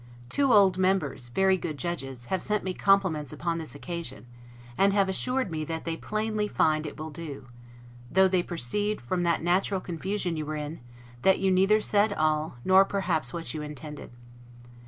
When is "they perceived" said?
8.27-8.99